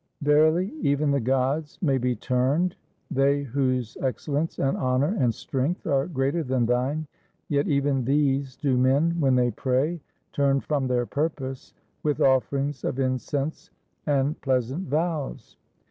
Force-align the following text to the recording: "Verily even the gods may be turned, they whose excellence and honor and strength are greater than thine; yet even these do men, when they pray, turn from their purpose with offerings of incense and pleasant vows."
"Verily 0.23 0.73
even 0.81 1.11
the 1.11 1.19
gods 1.19 1.77
may 1.79 1.99
be 1.99 2.15
turned, 2.15 2.75
they 3.11 3.43
whose 3.43 3.95
excellence 4.01 4.57
and 4.57 4.75
honor 4.75 5.15
and 5.19 5.31
strength 5.31 5.85
are 5.85 6.07
greater 6.07 6.41
than 6.43 6.65
thine; 6.65 7.05
yet 7.49 7.67
even 7.67 8.03
these 8.03 8.55
do 8.57 8.75
men, 8.77 9.15
when 9.19 9.35
they 9.35 9.51
pray, 9.51 9.99
turn 10.33 10.59
from 10.59 10.87
their 10.87 11.05
purpose 11.05 11.75
with 12.01 12.19
offerings 12.19 12.83
of 12.83 12.97
incense 12.99 13.69
and 14.07 14.41
pleasant 14.41 14.87
vows." 14.89 15.55